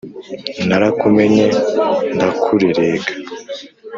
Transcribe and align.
narakumenye 0.67 1.45
ndakurerega 2.15 3.11